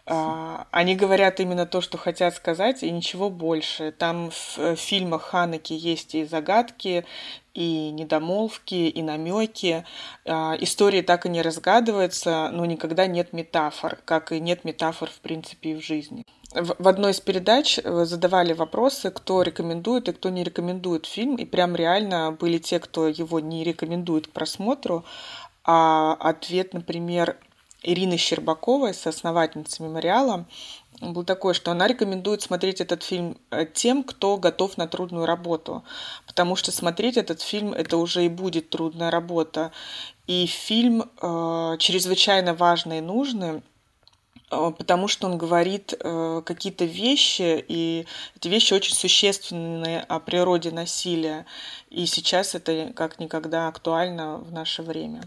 [0.09, 3.91] А, они говорят именно то, что хотят сказать, и ничего больше.
[3.91, 7.05] Там в фильмах Ханеки есть и загадки,
[7.53, 9.85] и недомолвки, и намеки.
[10.25, 15.19] А, истории так и не разгадываются, но никогда нет метафор, как и нет метафор, в
[15.19, 20.29] принципе, и в жизни в одной из передач э, задавали вопросы, кто рекомендует и кто
[20.29, 25.05] не рекомендует фильм, и прям реально были те, кто его не рекомендует к просмотру,
[25.63, 27.37] а ответ, например,
[27.81, 30.45] Ирины Щербаковой, соосновательницы мемориала,
[31.01, 35.83] был такой, что она рекомендует смотреть этот фильм э, тем, кто готов на трудную работу,
[36.27, 39.71] потому что смотреть этот фильм это уже и будет трудная работа.
[40.27, 43.61] И фильм э, чрезвычайно важный и нужный,
[44.51, 48.05] э, потому что он говорит э, какие-то вещи, и
[48.35, 51.45] эти вещи очень существенные о природе насилия.
[51.89, 55.21] И сейчас это как никогда актуально в наше время.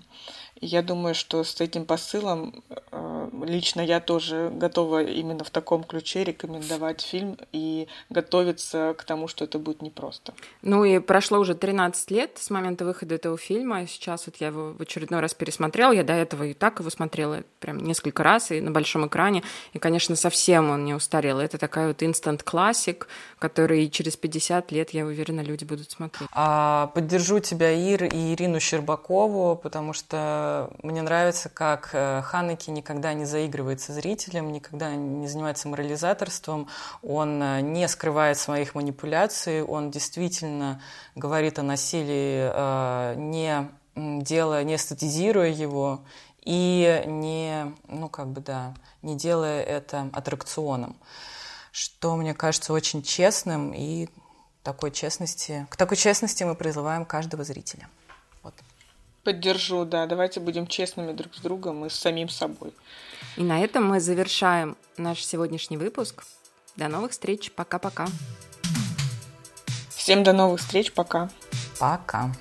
[0.63, 6.23] Я думаю, что с этим посылом э, лично я тоже готова именно в таком ключе
[6.23, 10.33] рекомендовать фильм и готовиться к тому, что это будет непросто.
[10.63, 13.89] Ну и прошло уже 13 лет с момента выхода этого фильма.
[13.89, 15.91] Сейчас вот я его в очередной раз пересмотрела.
[15.91, 19.43] Я до этого и так его смотрела прям несколько раз и на большом экране.
[19.73, 21.41] И, конечно, совсем он не устарел.
[21.41, 23.09] Это такая вот инстант-классик,
[23.41, 26.29] который через 50 лет, я уверена, люди будут смотреть.
[26.33, 30.52] А, поддержу тебя, Ир, и Ирину Щербакову, потому что
[30.83, 36.69] мне нравится, как э, Ханеки никогда не заигрывает со зрителем, никогда не занимается морализаторством,
[37.03, 40.81] он э, не скрывает своих манипуляций, он действительно
[41.15, 46.01] говорит о насилии, э, не делая, не эстетизируя его
[46.45, 50.97] и не, ну как бы да, не делая это аттракционом,
[51.71, 54.09] что мне кажется очень честным и
[54.63, 57.89] такой честности, к такой честности мы призываем каждого зрителя.
[59.25, 60.07] Поддержу, да.
[60.07, 62.73] Давайте будем честными друг с другом и с самим собой.
[63.37, 66.25] И на этом мы завершаем наш сегодняшний выпуск.
[66.77, 67.53] До новых встреч.
[67.53, 68.07] Пока-пока.
[69.91, 70.93] Всем до новых встреч.
[70.93, 71.31] Пока.
[71.79, 72.33] Пока.